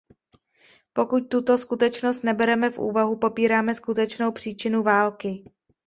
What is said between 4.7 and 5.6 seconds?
války.